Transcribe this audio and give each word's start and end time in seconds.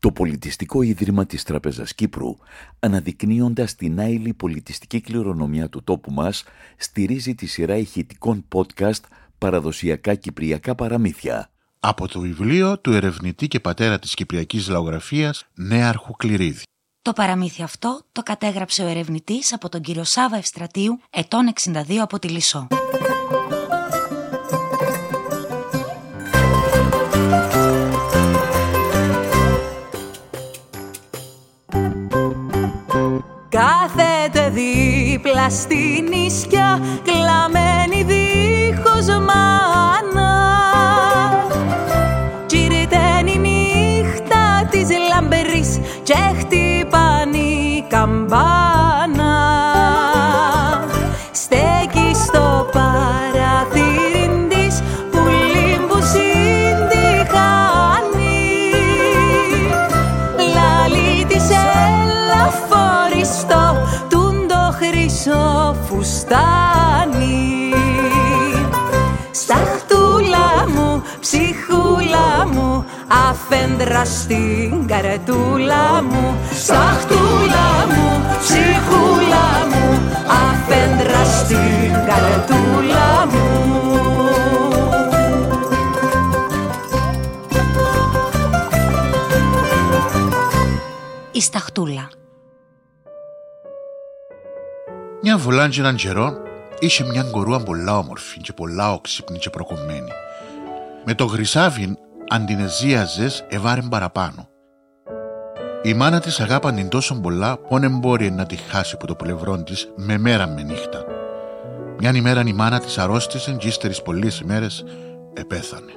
Το 0.00 0.12
Πολιτιστικό 0.12 0.82
Ίδρυμα 0.82 1.26
της 1.26 1.42
Τραπεζας 1.42 1.94
Κύπρου, 1.94 2.36
αναδεικνύοντας 2.78 3.74
την 3.74 4.00
άειλη 4.00 4.32
πολιτιστική 4.32 5.00
κληρονομιά 5.00 5.68
του 5.68 5.82
τόπου 5.84 6.12
μας, 6.12 6.44
στηρίζει 6.76 7.34
τη 7.34 7.46
σειρά 7.46 7.76
ηχητικών 7.76 8.44
podcast 8.54 9.00
«Παραδοσιακά 9.38 10.14
Κυπριακά 10.14 10.74
Παραμύθια». 10.74 11.50
Από 11.80 12.08
το 12.08 12.20
βιβλίο 12.20 12.78
του 12.78 12.92
ερευνητή 12.92 13.48
και 13.48 13.60
πατέρα 13.60 13.98
της 13.98 14.14
Κυπριακής 14.14 14.68
Λαογραφίας 14.68 15.46
Νέαρχου 15.54 16.12
Κληρίδη. 16.12 16.62
Το 17.02 17.12
παραμύθι 17.12 17.62
αυτό 17.62 18.00
το 18.12 18.22
κατέγραψε 18.22 18.82
ο 18.82 18.86
ερευνητής 18.86 19.52
από 19.52 19.68
τον 19.68 19.80
κύριο 19.80 20.04
Σάβα 20.04 20.36
Ευστρατείου, 20.36 21.00
ετών 21.10 21.52
62 21.62 21.94
από 21.96 22.18
τη 22.18 22.28
Λισό. 22.28 22.66
Δίπλα 35.40 35.50
στην 35.50 36.12
αφέντρα 73.52 74.04
στην 74.04 74.86
καρετούλα 74.86 76.02
μου 76.02 76.38
Σταχτούλα 76.52 77.86
μου, 77.86 78.36
ψυχούλα 78.40 79.66
μου, 79.70 80.00
αφέντρα 80.26 81.24
στην 81.24 81.92
καρετούλα 81.92 83.26
μου 83.26 83.38
Η 91.32 91.40
Σταχτούλα. 91.40 92.10
Μια 95.22 95.38
βουλάντζη 95.38 95.80
έναν 95.80 95.96
καιρό 95.96 96.32
είχε 96.78 97.04
μια 97.04 97.22
κορούα 97.22 97.60
πολλά 97.60 97.98
όμορφη 97.98 98.40
και 98.40 98.52
πολλά 98.52 98.92
όξυπνη 98.92 99.38
και 99.38 99.50
προκομμένη. 99.50 100.12
Με 101.04 101.14
το 101.14 101.24
γρυσάβιν 101.24 101.96
αν 102.32 102.46
την 102.46 102.60
εζίαζες 102.60 103.44
εβάρεν 103.48 103.88
παραπάνω. 103.88 104.48
Η 105.82 105.94
μάνα 105.94 106.20
της 106.20 106.40
αγάπαν 106.40 106.74
την 106.74 106.88
τόσο 106.88 107.20
πολλά 107.20 107.58
που 107.58 107.78
δεν 107.78 107.98
μπορεί 107.98 108.30
να 108.30 108.46
τη 108.46 108.56
χάσει 108.56 108.94
από 108.94 109.06
το 109.06 109.14
πλευρό 109.14 109.62
της 109.62 109.92
με 109.96 110.18
μέρα 110.18 110.46
με 110.46 110.62
νύχτα. 110.62 111.04
Μιαν 111.98 112.14
ημέρα 112.14 112.42
η 112.46 112.52
μάνα 112.52 112.80
της 112.80 112.98
αρρώστησε 112.98 113.52
και 113.52 113.68
ύστερης 113.68 114.02
πολλές 114.02 114.40
ημέρες 114.40 114.84
επέθανε. 115.32 115.92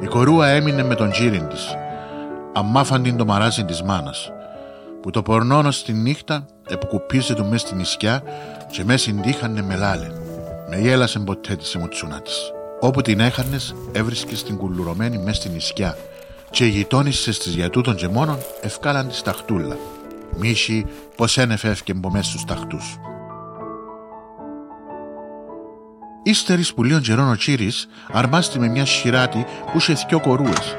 Η 0.00 0.06
κορούα 0.06 0.48
έμεινε 0.48 0.82
με 0.82 0.94
τον 0.94 1.10
τζίριν 1.10 1.48
της, 1.48 1.74
αμάφαν 2.52 3.16
το 3.16 3.24
μαράζιν 3.24 3.66
της 3.66 3.82
μάνας, 3.82 4.32
που 5.02 5.10
το 5.10 5.22
πορνόνο 5.22 5.70
στη 5.70 5.92
νύχτα 5.92 6.46
επικουπίζε 6.68 7.34
του 7.34 7.44
μες 7.44 7.60
στην 7.60 7.76
νησιά 7.76 8.22
και 8.70 8.84
μες 8.84 9.02
συντύχανε 9.02 9.62
με 9.62 9.76
λάλε. 9.76 10.06
Με 10.68 10.78
γέλασε 10.78 11.18
ποτέ 11.18 11.56
της 11.56 11.72
η 11.72 11.78
μουτσούνα 11.78 12.20
της. 12.20 12.52
Όπου 12.80 13.02
την 13.02 13.20
έχανες 13.20 13.74
έβρισκες 13.92 14.42
την 14.42 14.56
κουλουρωμένη 14.56 15.18
μες 15.18 15.36
στην 15.36 15.52
νησιά 15.52 15.96
και 16.50 16.64
οι 16.64 16.68
γειτόνισσες 16.68 17.38
της 17.38 17.54
για 17.54 17.70
τούτων 17.70 17.94
και 17.94 18.08
μόνον 18.08 18.38
ευκάλαν 18.60 19.08
τη 19.08 19.14
σταχτούλα. 19.14 19.76
Μίσι 20.36 20.86
πως 21.16 21.38
ένεφε 21.38 21.68
έφκεμπο 21.68 22.10
μες 22.10 22.26
στους 22.26 22.44
ταχτούς. 22.44 22.98
Ύστερης 26.22 26.74
που 26.74 26.84
λίγων 26.84 27.02
καιρών 27.02 27.30
ο 27.30 27.36
Τσίρης 27.36 27.88
αρμάστη 28.12 28.58
με 28.58 28.68
μια 28.68 28.86
σειράτη 28.86 29.44
που 29.72 29.78
είχε 29.78 29.92
δυο 30.08 30.20
κορούες. 30.20 30.76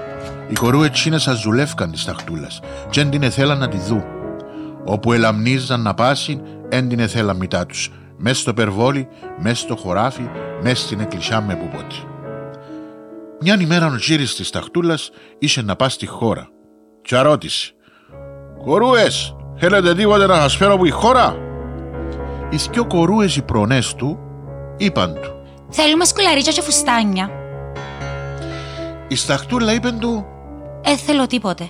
Οι 0.50 0.54
κορούες 0.54 0.90
τσίνες 0.90 1.28
αζουλεύκαν 1.28 1.92
της 1.92 2.06
ταχτούλας 2.06 2.60
και 2.90 3.02
εν 3.02 3.10
την 3.10 3.24
εθέλαν 3.24 3.58
να 3.58 3.68
τη 3.68 3.78
δουν. 3.78 4.04
Όπου 4.86 5.14
ελαμνίζαν 5.14 5.82
να 5.82 5.94
πάσουν, 5.94 6.42
εν 6.72 6.90
την 6.90 7.00
εθέλαν 7.00 7.38
μητά 7.38 7.66
τους. 7.66 7.92
Μες 8.18 8.40
στο 8.40 8.54
περβόλι, 8.54 9.08
μες 9.38 9.60
στο 9.60 9.76
χωράφι, 9.76 10.30
μες 10.62 10.80
στην 10.80 11.00
εκκλησιά 11.00 11.42
με 11.42 11.56
πουπότη. 11.56 11.96
Μιαν 13.42 13.60
ημέρα 13.60 13.88
ο 13.88 13.96
Τσίρης 13.96 14.36
της 14.36 14.50
ταχτούλας 14.50 15.10
είχε 15.40 15.62
να 15.62 15.76
πά 15.76 15.90
στη 15.90 16.06
χώρα. 16.06 16.50
Και 17.02 17.18
ρώτησε 17.18 17.74
«Κορούες, 18.64 19.36
θέλετε 19.56 19.96
τίποτε 19.96 20.26
να 20.26 20.36
σας 20.36 20.56
φέρω 20.56 20.74
από 20.74 20.86
η 20.86 20.90
χώρα» 20.90 21.38
Οι 22.50 22.58
δυο 22.72 22.88
κορούες 22.88 23.36
οι 23.36 23.42
προνές 23.42 23.94
του 23.96 24.20
είπαν 24.78 25.14
του 25.22 25.42
Θέλουμε 25.70 26.06
σκουλαρίτσα 26.06 26.52
και 26.52 26.62
φουστάνια. 26.62 27.30
Η 29.08 29.16
σταχτούλα 29.16 29.74
είπε 29.74 29.92
του 29.92 30.26
Ε, 30.82 30.96
θέλω 30.96 31.28
τίποτε. 31.28 31.70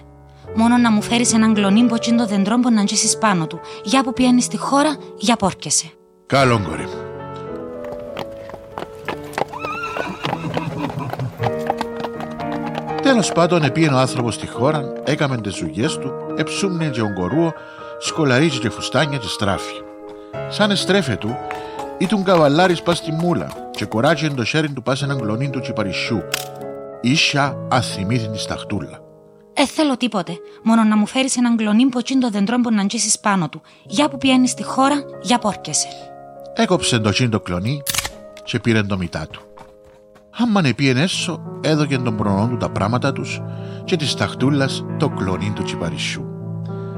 Μόνο 0.56 0.78
να 0.78 0.92
μου 0.92 1.02
φέρεις 1.02 1.34
έναν 1.34 1.54
κλονί 1.54 1.84
μποτσίν 1.84 2.18
το 2.18 2.26
δεντρό 2.26 2.60
που 2.60 2.72
να 2.72 2.84
ντζήσεις 2.84 3.18
πάνω 3.18 3.48
του. 3.48 3.60
Για 3.84 4.04
που 4.04 4.14
πιάνεις 4.14 4.44
στη 4.44 4.58
χώρα, 4.58 4.96
για 5.18 5.36
πόρκεσαι. 5.36 5.92
«Καλό 6.26 6.60
κορί 6.68 6.84
μου». 6.84 7.10
Τέλος 13.02 13.32
πάντων 13.32 13.64
επίενε 13.64 13.96
ο 13.96 13.98
άνθρωπος 13.98 14.34
στη 14.34 14.48
χώρα, 14.48 14.94
έκαμε 15.04 15.38
τις 15.38 15.56
ζουγιές 15.56 15.98
του, 15.98 16.12
εψούμνε 16.36 16.88
και 16.90 17.02
ογκορούο, 17.02 17.54
σκολαρίζει 18.00 18.60
και 18.60 18.70
φουστάνια 18.70 19.18
και 19.18 19.28
στράφει. 19.28 19.74
Σαν 20.50 20.72
εστρέφε 20.72 21.16
του, 21.16 21.38
ήταν 21.98 22.24
καβαλάρης 22.24 22.82
πας 22.82 22.98
στη 22.98 23.12
μούλα 23.12 23.48
και 23.72 23.86
κοράτζε 23.86 24.30
το 24.30 24.44
χέρι 24.44 24.70
του 24.70 24.84
πας 24.84 25.02
έναν 25.02 25.20
κλονί 25.20 25.50
του 25.50 25.60
τσιπαρισιού. 25.60 26.24
Ίσια 27.02 27.58
αθυμήθη 27.70 28.28
τη 28.28 28.40
σταχτούλα. 28.40 29.11
Ε, 29.54 29.66
θέλω 29.66 29.98
τίποτε. 29.98 30.38
Μόνο 30.64 30.84
να 30.84 30.98
μου 30.98 31.06
φέρεις 31.06 31.38
έναν 31.38 31.56
κλονί 31.56 31.86
μποτσίν 31.86 32.20
το 32.20 32.30
δεντρό 32.30 32.62
που 32.62 32.74
να 32.74 32.86
ντζήσεις 32.86 33.20
πάνω 33.20 33.50
του. 33.50 33.62
Για 33.84 34.10
που 34.10 34.18
πιάνει 34.18 34.48
στη 34.48 34.64
χώρα, 34.64 35.04
για 35.22 35.40
πόρκεσαι. 35.40 35.88
Έκοψε 36.54 37.00
το 37.00 37.10
τσιν 37.10 37.30
το 37.30 37.40
κλονί 37.40 37.82
και 38.44 38.60
πήρε 38.60 38.84
το 38.84 38.98
μητά 38.98 39.28
του. 39.28 39.42
Άμαν 40.30 40.66
επίεν 40.66 40.98
έσω, 40.98 41.42
έδωκε 41.62 41.98
τον 41.98 42.18
προνόν 42.18 42.50
του 42.50 42.58
τα 42.58 42.70
πράγματα 42.70 43.12
τους 43.12 43.42
και 43.84 43.96
της 43.96 44.12
σταχτούλας 44.12 44.86
το 45.00 45.10
κλονί 45.10 45.52
του 45.56 45.64
τσιπαρισιού. 45.64 46.26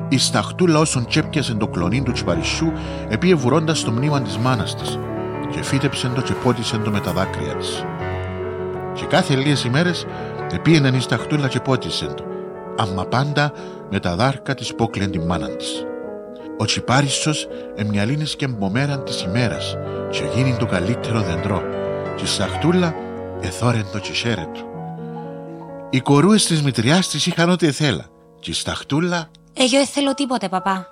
Η 0.10 0.18
σταχτούλα 0.18 0.80
όσον 0.80 1.06
τσέπιασε 1.06 1.54
το 1.54 1.68
κλονί 1.68 2.04
του 2.04 2.12
τσιπαρισιού 2.12 2.72
επίε 3.10 3.36
βουρώντας 3.36 3.84
το 3.84 3.92
μνήμα 3.92 4.22
της 4.22 4.38
μάνας 4.38 4.76
της 4.76 5.00
και 5.52 5.64
φύτεψε 5.64 6.08
το 6.16 6.22
και 6.22 6.34
πότισε 6.34 6.78
το 6.78 6.92
με 6.92 7.00
τα 7.00 7.12
δάκρυα 7.12 7.56
της. 7.56 7.86
Και 8.94 9.06
κάθε 9.06 9.36
λίγες 9.36 9.64
ημέρες 9.64 10.06
επίεναν 10.52 10.94
η 10.94 11.00
σταχτούλα 11.00 11.48
και 11.48 11.60
πότισε 11.60 12.06
το, 12.06 12.24
αμα 12.78 13.06
πάντα 13.06 13.54
με 13.90 14.00
τα 14.00 14.16
δάρκα 14.16 14.54
της 14.54 14.76
πόκλεν 14.76 15.12
τη 15.12 15.20
μάνα 15.20 15.50
της. 15.50 15.86
Ο 16.58 16.66
τσιπάρισος 16.66 17.48
εμυαλίνες 17.76 18.36
και 18.36 18.46
εμπομέραν 18.46 19.04
της 19.04 19.22
ημέρας 19.22 19.78
και 20.10 20.24
γίνει 20.36 20.56
το 20.58 20.66
καλύτερο 20.66 21.22
δεντρό 21.22 21.64
και 22.16 22.24
η 22.24 22.28
σταχτούλα 22.28 22.96
εθόρεν 23.42 23.86
το 23.92 24.00
τσισέρε 24.00 24.48
του. 24.54 24.66
Οι 25.90 26.00
κορούες 26.00 26.46
της 26.46 26.62
μητριάς 26.62 27.08
της 27.10 27.26
είχαν 27.26 27.50
ό,τι 27.50 27.68
εθέλα 27.68 28.06
και 28.40 28.52
η 28.52 28.54
σταχτούλα 28.54 29.30
Εγώ 29.54 29.70
δεν 29.70 29.86
θέλω 29.86 30.14
τίποτε, 30.14 30.50
παπά. 30.50 30.88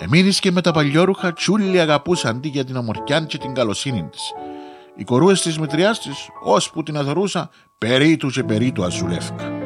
Εμείνεις 0.00 0.40
και 0.40 0.50
με 0.50 0.60
τα 0.60 0.72
παλιόρουχα 0.72 1.32
τσούλοι 1.32 1.80
αγαπούσαν 1.80 2.40
τη 2.40 2.48
για 2.48 2.64
την 2.64 2.76
ομορφιά 2.76 3.20
και 3.20 3.38
την 3.38 3.54
καλοσύνη 3.54 4.08
της. 4.10 4.32
Οι 4.96 5.04
κορούες 5.04 5.42
της 5.42 5.58
μητριάς 5.58 6.00
της, 6.00 6.28
ώσπου 6.44 6.82
την 6.82 6.96
αθωρούσα, 6.96 7.50
περίτου 7.78 8.28
και 8.28 8.42
περίτου 8.42 8.84
αζουλεύκα. 8.84 9.57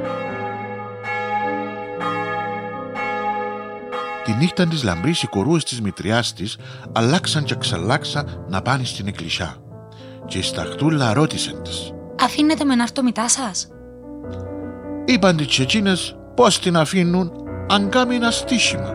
Τη 4.24 4.32
νύχτα 4.32 4.66
της 4.66 4.82
λαμπρής 4.82 5.22
οι 5.22 5.26
κορούες 5.26 5.64
της 5.64 5.80
μητριάς 5.80 6.32
της 6.32 6.56
αλλάξαν 6.92 7.44
και 7.44 7.54
ξαλλάξαν 7.54 8.44
να 8.48 8.62
πάνε 8.62 8.84
στην 8.84 9.06
εκκλησιά. 9.06 9.56
Και 10.26 10.38
η 10.38 10.42
σταχτούλα 10.42 11.12
ρώτησε 11.12 11.60
της. 11.62 11.92
Αφήνετε 12.22 12.64
με 12.64 12.74
να 12.74 12.82
έρθω 12.82 13.02
μητά 13.02 13.28
σας; 13.28 13.68
Είπαν 15.04 15.36
τις 15.36 15.58
εκείνες 15.58 16.16
πώς 16.34 16.58
την 16.58 16.76
αφήνουν 16.76 17.32
αν 17.68 17.88
κάνει 17.88 18.14
ένα 18.14 18.30
στήσιμα. 18.30 18.94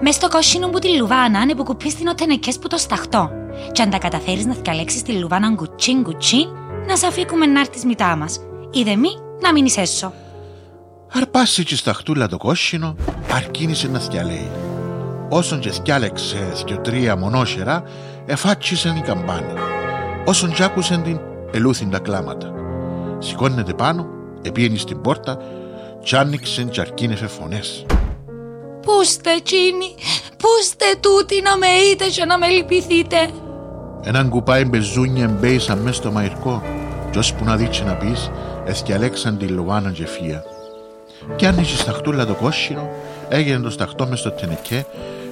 Μες 0.00 0.14
στο 0.14 0.28
κόσινο 0.28 0.68
που 0.68 0.78
τη 0.78 0.96
λουβάνα 0.96 1.38
ανεποκουπείς 1.38 1.94
την 1.94 2.06
οτενεκές 2.06 2.58
που 2.58 2.68
το 2.68 2.76
σταχτό. 2.76 3.30
Και 3.72 3.82
αν 3.82 3.90
τα 3.90 3.98
καταφέρεις 3.98 4.46
να 4.46 4.54
θυκαλέξεις 4.54 5.02
τη 5.02 5.12
λουβάνα 5.12 5.48
γκουτσίν 5.48 6.00
γκουτσίν, 6.00 6.48
να 6.86 6.96
σε 6.96 7.06
αφήκουμε 7.06 7.46
να 7.46 7.60
έρθεις 7.60 7.84
μητά 7.84 8.16
μας. 8.16 8.40
Είδε 8.70 8.96
μη 8.96 9.08
να 9.40 9.52
μείνει 9.52 9.72
έσω. 9.76 10.12
Αρπάσει 11.12 11.64
και 11.64 11.76
στα 11.76 11.92
χτούλα 11.92 12.28
το 12.28 12.36
κόσινο, 12.36 12.96
αρκίνησε 13.32 13.88
να 13.88 13.98
θυαλέει. 13.98 14.50
Όσον 15.28 15.60
και 15.60 15.70
θυάλεξε 15.70 16.52
δυο 16.66 16.78
τρία 16.78 17.16
μονόσερα, 17.16 17.82
εφάτσισαν 18.26 18.96
η 18.96 19.00
καμπάνη. 19.00 19.52
Όσον 20.24 20.52
κι 20.52 20.62
άκουσαν 20.62 21.02
την, 21.02 21.20
ελούθην 21.52 21.90
τα 21.90 21.98
κλάματα. 21.98 22.52
Σηκώνεται 23.18 23.74
πάνω, 23.74 24.06
επίενει 24.42 24.78
στην 24.78 25.00
πόρτα, 25.00 25.38
κι 26.02 26.16
άνοιξεν 26.16 26.68
κι 26.68 26.80
αρκίνεφε 26.80 27.26
φωνές. 27.26 27.86
Πούστε 28.82 29.30
εκείνοι, 29.30 29.94
πούστε 30.38 30.84
τούτοι 31.00 31.42
να 31.42 31.56
με 31.56 31.66
είτε 31.66 32.04
και 32.04 32.24
να 32.24 32.38
με 32.38 32.48
λυπηθείτε. 32.48 33.30
Έναν 34.02 34.28
κουπάι 34.28 34.64
μπεζούνια 34.64 35.24
εμπέησαν 35.24 35.78
μες 35.78 35.96
στο 35.96 36.10
μαϊρκό 36.10 36.62
κι 37.10 37.18
ώσπου 37.18 37.44
να 37.44 37.56
δείξει 37.56 37.84
να 37.84 37.94
πεις, 37.94 38.30
εθιαλέξαν 38.64 39.38
τη 39.38 39.46
Λουάνα 39.46 39.90
και 41.18 41.24
φία. 41.26 41.36
Κι 41.36 41.46
άνοιξε 41.46 41.76
στα 41.76 41.92
χτούλα 41.92 42.26
το 42.26 42.34
κόσινο, 42.34 42.90
έγινε 43.28 43.58
το 43.58 43.70
σταχτό 43.70 44.06
μες 44.06 44.18
στο 44.18 44.30
τενεκέ 44.30 44.86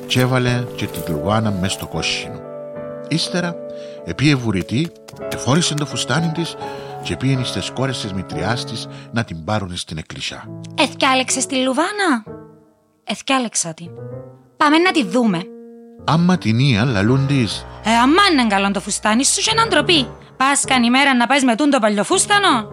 και 0.07 0.21
έβαλε 0.21 0.65
και 0.77 0.87
τη 0.87 1.11
Λουάνα 1.11 1.51
μες 1.51 1.73
στο 1.73 1.87
κόσινο. 1.87 2.41
Ύστερα, 3.09 3.55
επίε 4.05 4.35
βουρητή, 4.35 4.93
εφόρησε 5.33 5.75
το 5.75 5.87
φουστάνι 5.87 6.33
της 6.35 6.57
και 7.03 7.17
πήγαινε 7.17 7.45
στις 7.45 7.71
κόρες 7.71 8.01
της 8.01 8.13
μητριάς 8.13 8.65
της 8.65 8.89
να 9.13 9.25
την 9.25 9.45
πάρουν 9.45 9.77
στην 9.77 9.99
εκκλησιά. 9.99 10.49
Εθιάλεξε 10.79 11.47
τη 11.47 11.57
Λουβάνα; 11.57 12.25
Εθιάλεξα 13.05 13.75
την. 13.75 13.91
Πάμε 14.57 14.79
να 14.79 14.91
τη 14.93 15.05
δούμε. 15.05 15.43
Άμα 16.05 16.39
την 16.39 16.59
ία 16.59 16.85
λαλούν 16.85 17.27
της, 17.27 17.67
Ε, 17.85 17.91
αμάν 17.91 18.33
είναι 18.33 18.47
καλό 18.47 18.71
το 18.71 18.81
φουστάνι 18.81 19.25
σου 19.25 19.41
και 19.41 19.51
έναν 19.53 19.69
τροπή. 19.69 20.09
Πας 20.37 20.65
καν 20.67 20.83
ημέρα 20.83 21.15
να 21.15 21.27
πάει 21.27 21.43
με 21.45 21.57
τούν 21.57 21.71
το 21.71 21.79
παλιοφούστανο. 21.79 22.69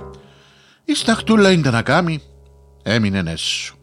η 0.86 0.96
σταχτούλα 0.96 1.52
είναι 1.52 1.70
να 1.70 1.82
κάνει, 1.82 2.22
έμεινε 2.84 3.32
έσου. 3.32 3.76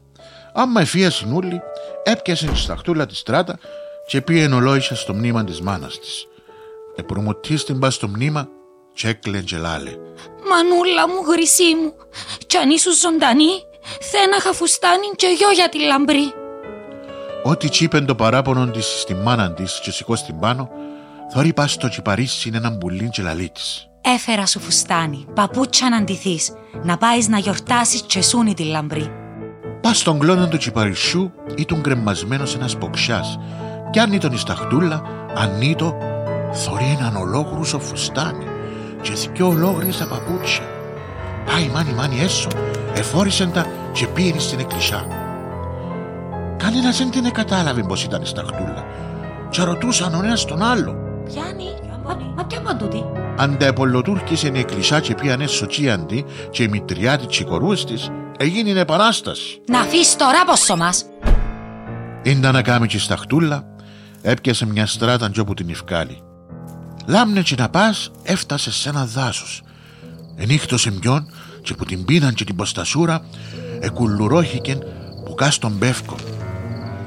Άμα 0.53 0.81
εφία 0.81 1.11
συνούλη, 1.11 1.61
έπιασε 2.03 2.47
τη 2.47 2.59
σταχτούλα 2.59 3.07
της 3.07 3.19
στράτα 3.19 3.59
και 4.07 4.21
πήγαινε 4.21 4.55
ολόησα 4.55 4.95
στο 4.95 5.15
μνήμα 5.15 5.45
της 5.45 5.61
μάνας 5.61 5.99
της. 5.99 6.27
Επρομοτής 6.97 7.65
την 7.65 7.79
πά 7.79 7.91
στο 7.91 8.09
μνήμα 8.09 8.49
και 8.93 9.09
έκλαιγε 9.09 9.45
και 9.45 9.57
λάλε. 9.57 9.91
Μανούλα 10.49 11.09
μου, 11.09 11.23
χρυσή 11.23 11.75
μου. 11.75 11.95
Κι 12.47 12.57
αν 12.57 12.71
ήσουν 12.71 12.93
ζωντανή, 12.93 13.65
θέναχα 14.01 14.53
φουστάνι 14.53 15.11
και 15.17 15.27
γιο 15.27 15.51
για 15.51 15.69
τη 15.69 15.81
λαμπρή. 15.81 16.33
Ό,τι 17.43 17.69
τσίπεν 17.69 18.07
το 18.07 18.15
παράπονο 18.15 18.67
της 18.67 19.01
στη 19.01 19.15
μάνα 19.15 19.53
της 19.53 19.81
και 19.83 19.91
σηκώσει 19.91 20.25
την 20.25 20.39
πάνω, 20.39 20.71
θωρεί 21.33 21.53
πας 21.53 21.73
στο 21.73 21.89
τσιπαρίσι 21.89 22.51
έναν 22.55 22.79
πουλίν 22.79 23.11
και 23.11 23.23
λαλί 23.23 23.51
της. 23.51 23.90
Έφερα 24.03 24.47
σου 24.47 24.61
φουστάνι, 24.61 25.27
παπούτσα 25.35 25.89
να 25.89 25.97
αντιθείς, 25.97 26.53
να 26.83 26.97
πάεις 26.97 27.29
να 27.29 27.39
γιορτάσεις 27.39 28.03
και 28.03 28.23
σούνι 28.23 28.55
τη 28.55 28.65
λαμπρή. 28.65 29.11
Πας 29.81 29.99
στον 29.99 30.19
κλόνο 30.19 30.49
του 30.49 30.57
τσιπαρισιού 30.57 31.33
ήταν 31.57 31.81
κρεμασμένο 31.81 32.45
ένας 32.55 32.77
ποξιάς, 32.77 33.39
κι 33.91 33.99
αν 33.99 34.13
ήταν 34.13 34.33
η 34.33 34.39
σταχτούλα, 34.39 35.03
ανήτο, 35.37 35.97
θωρεί 36.53 36.97
έναν 36.99 37.17
ολόκληρος 37.17 37.77
φουστάνι 37.79 38.45
και 39.03 39.13
δυο 39.33 39.49
ολόκληρες 39.49 40.07
παπούτσια. 40.09 40.65
Πάει 41.47 41.69
μάνι 41.69 41.93
μάνι 41.93 42.21
έσω, 42.21 42.49
εφόρησεν 42.95 43.53
τα 43.53 43.67
και 43.93 44.07
πήγαινε 44.07 44.39
στην 44.39 44.59
εκκλησιά. 44.59 45.07
Κανένας 46.57 46.99
δεν 46.99 47.11
την 47.11 47.33
κατάλαβε 47.33 47.83
πως 47.83 48.05
ήταν 48.05 48.23
η 48.23 48.27
σταχτούλα 48.27 48.85
και 49.51 49.63
ρωτούσαν 49.63 50.15
ο 50.15 50.21
ένας 50.25 50.45
τον 50.45 50.63
άλλο. 50.63 50.97
Πιάνει, 51.25 51.65
μα, 52.05 52.15
μα 52.37 52.45
ποια 52.45 52.61
παντούτη. 52.61 53.05
Αν 53.41 53.57
τα 53.59 53.67
επολοτούρκησε 53.67 54.51
η 54.55 54.59
εκκλησιά 54.59 55.01
και 55.01 55.15
πήγαν 55.15 55.41
έσω 55.41 55.67
τσίαντι 55.67 56.25
και 56.51 56.63
η 56.63 56.69
μητριά 56.69 57.19
της 57.19 57.27
και 57.27 57.43
οι 57.43 57.47
κορούες 57.47 57.85
της, 57.85 58.11
έγινε 58.37 58.81
επανάσταση. 58.81 59.61
Να 59.67 59.81
αφήσεις 59.81 60.17
τώρα 60.17 60.45
πόσο 60.45 60.77
μας. 60.77 61.05
Ήντα 62.23 62.53
να 62.53 62.63
κάνει 62.63 62.87
και 62.87 62.97
η 62.97 63.01
σταχτούλα, 63.01 63.65
έπιασε 64.23 64.67
μια 64.67 64.87
στράτα 64.87 65.31
και 65.31 65.41
όπου 65.41 65.55
την 65.55 65.71
ευκάλει. 65.71 66.23
Λάμνε 67.07 67.41
και 67.41 67.55
να 67.59 67.69
πας, 67.69 68.11
έφτασε 68.23 68.73
σε 68.73 68.89
ένα 68.89 69.05
δάσος. 69.05 69.63
Ενύχτωσε 70.37 70.91
μιον 70.91 71.33
και 71.63 71.75
που 71.75 71.85
την 71.85 72.05
πίναν 72.05 72.35
και 72.35 72.45
την 72.45 72.57
ποστασούρα, 72.57 73.25
εκουλουρώχηκεν 73.81 74.79
που 75.25 75.35
κάς 75.35 75.55
στον 75.55 75.79
πεύκο 75.79 76.17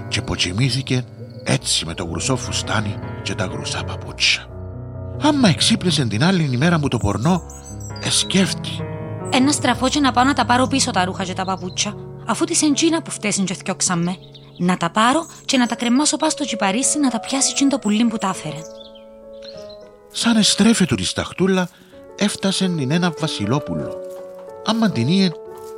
και 0.08 0.22
ποτσιμήθηκε 0.22 1.06
έτσι 1.44 1.86
με 1.86 1.94
το 1.94 2.04
γρουσό 2.06 2.36
φουστάνι 2.36 2.96
και 3.24 3.36
τα 3.36 3.46
γρουσά 3.46 3.84
παπούτσια. 3.84 4.53
Άμα 5.22 5.50
εξύπνησε 5.50 6.06
την 6.06 6.24
άλλη 6.24 6.50
ημέρα 6.52 6.80
μου 6.80 6.88
το 6.88 6.98
πορνό, 6.98 7.42
εσκέφτη. 8.04 8.70
Ένα 9.30 9.52
στραφώ 9.52 9.90
και 9.90 10.00
να 10.00 10.12
πάω 10.12 10.24
να 10.24 10.34
τα 10.34 10.46
πάρω 10.46 10.68
πίσω 10.68 10.92
τα 10.92 11.06
ρούχα 11.06 11.24
και 11.24 11.34
τα 11.34 11.46
παπούτσια, 11.46 11.94
αφού 12.26 12.46
τη 12.46 12.66
εντζίνα 12.66 13.02
που 13.02 13.12
φτέσουν 13.12 13.46
και 13.46 13.54
θκιόξαμε. 13.54 14.16
Να 14.58 14.78
τα 14.78 14.90
πάρω 14.90 15.26
και 15.46 15.58
να 15.58 15.68
τα 15.68 15.76
κρεμάσω 15.76 16.18
πά 16.18 16.30
στο 16.30 16.46
τσιπαρίσι 16.46 17.00
να 17.00 17.10
τα 17.10 17.20
πιάσει 17.20 17.54
τσιν 17.54 17.70
το 17.70 17.80
πουλί 17.80 18.06
που 18.06 18.18
τα 18.18 18.28
έφερε. 18.28 18.62
Σαν 20.12 20.38
εστρέφε 20.38 20.86
του 20.86 20.96
της 20.96 21.10
σταχτούλα, 21.10 21.70
έφτασε 22.16 22.68
την 22.68 22.92
ένα 22.92 23.14
βασιλόπουλο. 23.20 23.96
Άμα 24.66 24.92
την 24.92 25.08
είδε, 25.08 25.32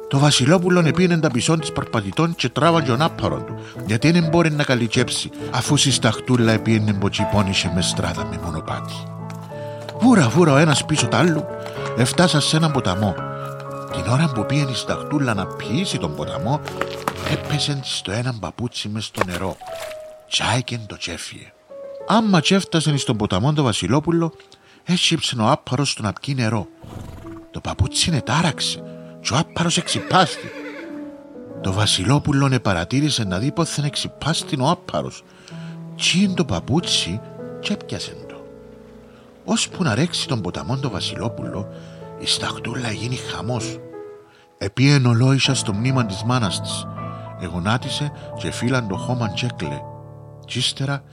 το 0.07 0.19
βασιλόπουλο 0.19 0.79
επίνε 0.79 1.19
τα 1.19 1.31
πισόν 1.31 1.59
της 1.59 1.71
παρπατητών 1.71 2.35
και 2.35 2.49
τράβαν 2.49 2.85
τον 2.85 3.01
άπαρον 3.01 3.45
του, 3.45 3.55
γιατί 3.85 4.11
δεν 4.11 4.27
μπορεί 4.29 4.51
να 4.51 4.63
καλυτσέψει, 4.63 5.29
αφού 5.51 5.77
στη 5.77 5.91
σταχτούλα 5.91 6.51
επίνε 6.51 6.93
μποτσιπώνησε 6.93 7.71
μες 7.75 7.85
στράτα 7.85 8.25
με 8.25 8.39
μονοπάτι. 8.43 9.14
Βούρα 9.99 10.29
βούρα 10.29 10.53
ο 10.53 10.57
ένας 10.57 10.85
πίσω 10.85 11.07
τ' 11.07 11.15
άλλου, 11.15 11.45
εφτάσα 11.97 12.39
σε 12.39 12.57
έναν 12.57 12.71
ποταμό. 12.71 13.15
Την 13.91 14.11
ώρα 14.11 14.31
που 14.35 14.45
πήγαινε 14.45 14.71
η 14.71 14.75
σταχτούλα 14.75 15.33
να 15.33 15.45
πιήσει 15.45 15.97
τον 15.97 16.15
ποταμό, 16.15 16.61
έπεσε 17.31 17.73
της 17.73 17.97
στο 17.97 18.11
έναν 18.11 18.39
παπούτσι 18.39 18.89
μες 18.89 19.05
στο 19.05 19.21
νερό. 19.25 19.57
Τσάικεν 20.29 20.85
το 20.85 20.97
τσέφιε. 20.97 21.53
Άμα 22.07 22.39
τσέφτασε 22.41 22.97
στον 22.97 23.17
ποταμό 23.17 23.53
το 23.53 23.63
Βασιλόπουλο, 23.63 24.33
έσυψε 24.83 25.35
ο 25.41 25.49
άπαρος 25.49 25.93
του 25.93 26.03
να 26.03 26.13
πιει 26.13 26.35
νερό. 26.37 26.67
Το 27.51 27.61
παπούτσι 27.61 28.09
είναι 28.09 28.21
τάραξε 28.21 28.83
και 29.21 29.33
ο 29.33 29.37
άπαρος 29.37 29.77
εξυπάστη. 29.77 30.51
Το 31.61 31.73
Βασιλόπουλο 31.73 32.49
ne 32.53 32.61
παρατήρησε 32.61 33.23
να 33.23 33.37
δει 33.37 33.51
πόθεν 33.51 33.85
εξυπάστη 33.85 34.61
ο 34.61 34.69
άπαρος. 34.69 35.23
Τσίν 35.95 36.35
το 36.35 36.45
παπούτσι 36.45 37.21
και 37.59 37.73
έπιασε 37.73 38.11
το. 38.11 38.24
Ώσπου 39.45 39.83
να 39.83 39.95
ρέξει 39.95 40.27
τον 40.27 40.41
ποταμό 40.41 40.77
το 40.77 40.89
Βασιλόπουλο, 40.89 41.67
η 42.19 42.25
σταχτούλα 42.25 42.91
γίνει 42.91 43.15
χαμός. 43.15 43.79
Επίεν 44.57 45.05
ολόησα 45.05 45.55
στο 45.55 45.73
μνήμα 45.73 46.05
της 46.05 46.23
μάνας 46.23 46.61
της. 46.61 46.87
Εγονάτισε 47.39 48.11
και 48.37 48.51
φύλαν 48.51 48.87
το 48.87 48.95
χώμα 48.95 49.33
τσέκλε. 49.33 49.81
Κι 50.45 50.57
ύστερα 50.57 51.03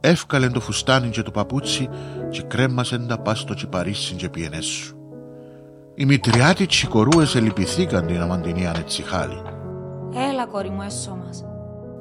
εύκαλεν 0.00 0.52
το 0.52 0.60
φουστάνι 0.60 1.08
και 1.08 1.22
το 1.22 1.30
παπούτσι 1.30 1.88
και 2.30 2.42
κρέμασεν 2.42 3.06
τα 3.06 3.18
πας 3.18 3.38
στο 3.38 3.54
τσιπαρίσιν 3.54 4.16
και 4.16 4.28
πιενέσου. 4.28 4.96
Οι 5.94 6.04
μητριάτοι 6.04 6.66
τσικορούες 6.66 7.34
ελυπηθήκαν 7.34 8.06
την 8.06 8.20
αμαντινίαν 8.20 8.74
έτσι 8.74 9.02
χάλη. 9.02 9.42
Έλα, 10.30 10.46
κόρη 10.46 10.70
μου, 10.70 10.82
έσω 10.82 11.18
μας. 11.24 11.44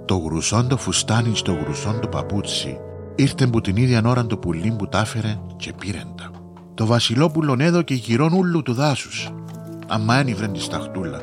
Το 0.06 0.18
γρουσόν 0.18 0.68
το 0.68 0.77
φουστάνι 0.77 1.30
και 1.30 1.42
το 1.42 1.54
γρουσόν 1.54 2.00
το 2.00 2.08
παπούτσι 2.08 2.80
ήρθε 3.15 3.48
που 3.48 3.62
την 3.62 3.75
ίδια 3.75 4.01
ώρα 4.06 4.25
το 4.25 4.38
πουλί 4.38 4.75
που 4.77 4.88
τα 4.88 5.00
έφερε 5.00 5.39
και 5.56 5.74
πήρεν 5.80 6.08
τα. 6.18 6.32
Το 6.74 6.86
βασιλόπουλον 6.86 7.60
έδωκε 7.60 7.94
γυρών 7.94 8.34
ούλου 8.34 8.62
του 8.62 8.74
δάσους. 8.74 9.30
Αμά 9.88 10.15
ένιβρεν 10.15 10.53
τη 10.53 10.62
σταχτούλα. 10.62 11.20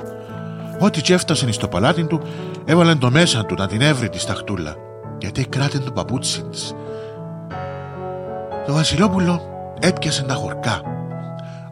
Ό,τι 0.80 1.00
κι 1.00 1.12
έφτασε 1.12 1.52
στο 1.52 1.68
παλάτι 1.68 2.04
του, 2.04 2.20
έβαλεν 2.64 2.98
το 2.98 3.10
μέσα 3.10 3.44
του 3.44 3.54
να 3.58 3.66
την 3.66 3.80
έβρει 3.80 4.08
τη 4.08 4.18
σταχτούλα, 4.18 4.74
γιατί 5.18 5.46
κράτεν 5.46 5.84
το 5.84 5.92
παπούτσι 5.92 6.42
της. 6.42 6.74
Το 8.66 8.72
βασιλόπουλο 8.72 9.42
έπιασε 9.80 10.22
τα 10.22 10.34
χορκά. 10.34 10.80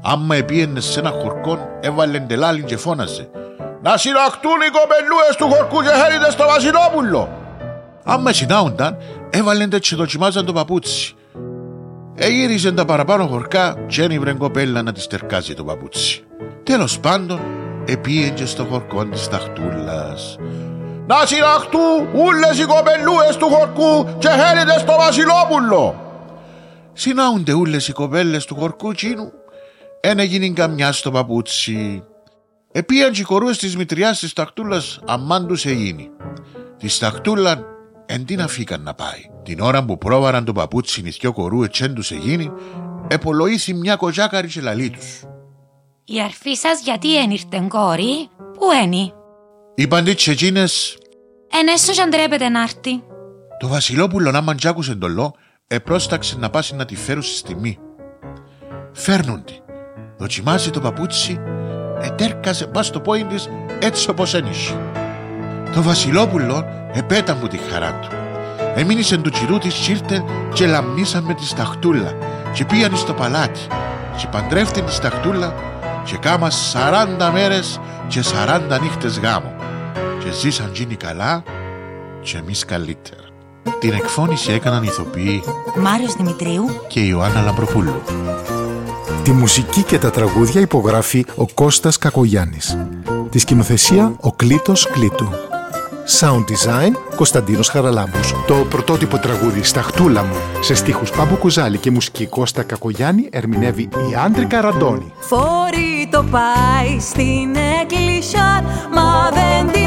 Άμα 0.03 0.37
επίενε 0.37 0.81
σε 0.81 1.01
ένα 1.01 1.11
χορκόν, 1.11 1.59
έβαλε 1.81 2.21
τελάλιν 2.21 2.65
και 2.65 2.77
φώναζε. 2.77 3.29
Να 3.83 3.97
συναχτούν 3.97 4.61
οι 4.67 4.71
κοπελούες 4.71 5.37
του 5.39 5.45
χορκού 5.45 5.83
και 5.83 6.03
χαίρετε 6.03 6.31
στο 6.31 6.45
βασιλόπουλο. 6.47 7.46
Άμα 8.09 8.33
συνάουνταν, 8.33 8.97
έβαλεν 9.31 9.71
τε 9.71 9.79
και 9.79 9.97
δοκιμάζαν 9.97 10.45
το 10.45 10.53
παπούτσι. 10.53 11.15
Εγύριζε 12.15 12.73
τα 12.73 12.85
παραπάνω 12.85 13.27
χορκά 13.27 13.77
και 13.87 14.03
ένιβρε 14.03 14.33
κοπέλα 14.33 14.83
να 14.83 14.93
της 14.93 15.03
στερκάζει 15.03 15.55
το 15.55 15.65
παπούτσι. 15.65 16.25
Τέλος 16.63 17.01
πάντων, 17.01 17.41
επίεντζε 17.85 18.47
στο 18.47 18.65
χορκό 18.65 19.05
της 19.05 19.29
ταχτούλας. 19.29 20.39
Να 21.07 21.27
συναχτούν 21.27 22.09
ούλες 22.15 22.59
οι 22.59 22.65
κοπελούες 22.65 23.37
του 23.39 23.47
χορκού 23.47 24.19
και 24.19 24.29
χαίρετε 24.29 24.79
στο 24.79 24.97
βασιλόπουλο. 24.99 26.01
Συνάουνται 26.93 27.53
ούλες 27.53 27.89
οι 27.89 27.93
κοπέλες 27.93 28.45
του 28.45 28.55
χορκού 28.55 28.93
τσίνου. 28.93 29.33
Εν 30.01 30.19
έγινε 30.19 30.49
καμιά 30.49 30.93
στο 30.93 31.11
παπούτσι. 31.11 32.03
Επίαν 32.73 33.13
οι 33.13 33.23
κορούες 33.23 33.59
της 33.59 33.77
μητριάς 33.77 34.19
της 34.19 34.33
ταχτούλας 34.33 35.01
αμάν 35.07 35.47
τους 35.47 35.67
εγίνει. 35.67 36.11
Της 36.79 36.99
ταχτούλα 36.99 37.76
εν 38.07 38.25
τι 38.25 38.35
να 38.37 38.49
φύγαν 38.49 38.83
να 38.83 38.95
πάει. 38.95 39.21
Την 39.43 39.61
ώρα 39.61 39.85
που 39.85 39.99
πρόβαραν 39.99 40.45
το 40.45 40.53
παπούτσι 40.53 41.03
οι 41.05 41.09
δυο 41.11 41.33
κορούες 41.33 41.71
τσέν 41.71 41.95
τους 41.95 42.11
εγίνει, 42.11 42.51
επολογήθη 43.09 43.75
μια 43.75 43.97
κοζάκαρη 43.97 44.49
και 44.49 44.61
λαλή 44.61 44.91
τους. 44.91 45.23
Η 46.05 46.21
αρφή 46.21 46.55
σας 46.55 46.81
γιατί 46.85 47.19
ένιρτε 47.19 47.67
κόρη, 47.69 48.29
πού 48.37 48.65
ένι; 48.83 49.13
Είπαν 49.75 50.05
τις 50.05 50.27
εκείνες, 50.27 50.99
Ενέσω 51.61 51.93
κι 51.93 52.01
αν 52.01 52.11
τρέπεται 52.11 52.49
να 52.49 52.63
έρθει. 52.63 53.03
το 53.59 53.69
Βασιλόπουλο 53.69 54.31
να 54.31 54.41
μαν 54.41 54.57
τζάκουσε 54.57 54.95
το 54.95 55.09
λό, 55.09 55.35
επρόσταξε 55.67 56.37
να 56.39 56.51
πάσει 56.51 56.75
να 56.75 56.85
τη 56.85 56.97
φέρουν 56.97 57.23
στη 57.23 57.37
στιγμή. 57.37 57.79
Φέρνουν 58.93 59.45
τη. 59.45 59.55
Δοκιμάζει 60.19 60.71
το 60.71 60.81
παπούτσι, 60.81 61.41
ετέρκαζε 62.01 62.67
πας 62.67 62.87
στο 62.87 63.01
πόιν 63.01 63.29
της 63.29 63.49
έτσι 63.81 64.11
όπως 64.11 64.35
ένιχε. 64.35 64.75
Το 65.77 65.83
Βασιλόπουλο 65.83 66.65
επέτα 66.93 67.35
μου 67.35 67.47
τη 67.47 67.57
χαρά 67.57 67.93
του. 67.93 68.09
Έμεινες 68.75 69.19
του 69.23 69.31
τσιρού 69.31 69.59
της 69.59 69.75
κι 69.75 69.91
ήρθε 69.91 70.25
και 70.53 70.67
λαμνίσαν 70.67 71.25
με 71.25 71.35
τη 71.35 71.47
σταχτούλα 71.47 72.13
και 72.53 72.65
πήγαν 72.65 72.97
στο 72.97 73.13
παλάτι 73.13 73.61
και 74.17 74.27
παντρεύτην 74.31 74.85
τη 74.85 74.93
σταχτούλα 74.93 75.55
και 76.05 76.17
κάμα 76.17 76.49
40 76.51 77.31
μέρες 77.33 77.81
και 78.09 78.23
40 78.77 78.81
νύχτες 78.81 79.19
γάμο 79.19 79.55
και 80.25 80.33
ζήσαν 80.33 80.71
γίνει 80.75 80.95
καλά 80.95 81.43
και 82.21 82.37
εμείς 82.37 82.65
καλύτερα. 82.65 83.23
Την 83.79 83.93
εκφώνηση 83.93 84.53
έκαναν 84.53 84.83
ηθοποιοί 84.83 85.43
Μάριος 85.77 86.15
Δημητρίου, 86.15 86.65
και 86.89 87.01
η 87.01 87.07
Ιωάννα 87.09 87.43
Λαμπροπούλου. 87.43 88.03
Τη 89.23 89.33
μουσική 89.33 89.83
και 89.83 89.99
τα 89.99 90.11
τραγούδια 90.11 90.61
υπογράφει 90.61 91.27
ο 91.37 91.47
Κώστας 91.55 91.99
Κακογιάννης. 91.99 92.79
Τη 93.31 93.39
σκηνοθεσία 93.39 94.17
ο 94.21 94.33
Κλήτος 94.33 94.89
Κλήτου. 94.93 95.29
Sound 96.09 96.45
design 96.45 96.93
Κωνσταντίνος 97.17 97.69
Χαραλάμπους. 97.69 98.35
Το 98.47 98.55
πρωτότυπο 98.55 99.19
τραγούδι 99.19 99.63
«Σταχτούλα 99.63 100.23
μου» 100.23 100.35
σε 100.61 100.75
στίχους 100.75 101.11
Πάμπου 101.11 101.37
Κουζάλη 101.37 101.79
και 101.79 101.91
μουσική 101.91 102.27
Κώστα 102.27 102.63
Κακογιάννη 102.63 103.29
ερμηνεύει 103.33 103.83
η 103.83 104.15
Άντρικα 104.25 104.61
Ραντώνη. 104.61 105.13
Φορεί 105.19 106.09
το 106.11 106.25
πάει 106.31 107.01
στην 107.01 107.57
εκκλησιά 107.83 108.65
Μα 108.95 109.31
δεν 109.33 109.73
την 109.73 109.86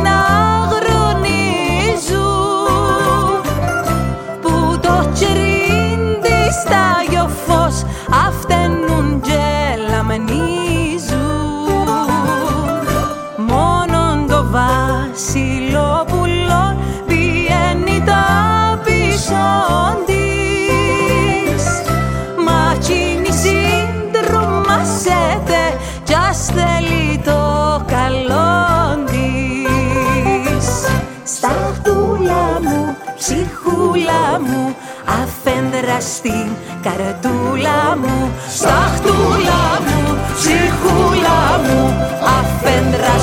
στην 35.99 36.47
καρδούλα 36.81 37.97
μου 38.01 38.31
Σταχτούλα 38.49 39.63
μου, 39.85 40.17
ψυχούλα 40.35 41.41
μου 41.63 41.93
αφέντρα 42.37 43.17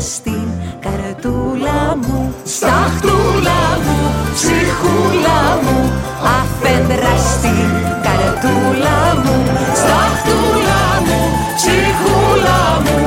στην 0.00 0.48
καρατούλα 0.80 1.96
μου. 2.06 2.34
Σταχτούλα 2.44 3.60
μου, 3.84 3.98
ψυχούλα 4.34 5.40
μου 5.62 5.92
αφέντρα 6.38 7.16
στην 7.32 7.70
καρατούλα 8.02 8.98
μου. 9.24 9.36
Σταχτούλα 9.80 10.82
μου, 11.06 11.20
ψυχούλα 11.56 12.60
μου 12.84 12.98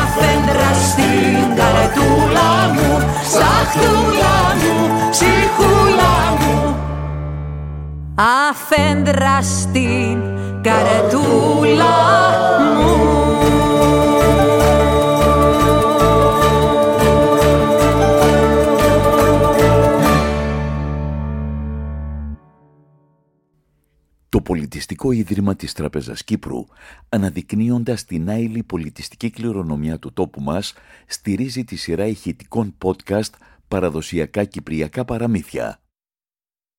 αφέντρα 0.00 0.70
στην 0.88 1.56
καρατούλα 1.58 2.50
μου. 2.74 2.90
Σταχτούλα 3.32 4.36
μου, 4.60 4.76
ψυχούλα 5.10 6.14
μου. 6.40 6.76
Αφέντρα 8.48 9.42
στην 9.42 10.18
καρατούλα 10.62 11.81
Πολιτιστικό 24.52 25.12
Ίδρυμα 25.12 25.56
της 25.56 25.72
Τραπεζας 25.72 26.24
Κύπρου, 26.24 26.66
αναδεικνύοντας 27.08 28.04
την 28.04 28.28
άειλη 28.28 28.62
πολιτιστική 28.62 29.30
κληρονομιά 29.30 29.98
του 29.98 30.12
τόπου 30.12 30.40
μας, 30.40 30.74
στηρίζει 31.06 31.64
τη 31.64 31.76
σειρά 31.76 32.06
ηχητικών 32.06 32.74
podcast 32.84 33.30
«Παραδοσιακά 33.68 34.44
Κυπριακά 34.44 35.04
Παραμύθια» 35.04 35.81